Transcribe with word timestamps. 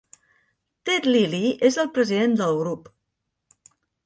Ted 0.89 1.05
Lillie 1.09 1.51
és 1.69 1.77
el 1.85 1.93
president 1.99 2.35
del 2.41 2.59
grup. 2.63 2.91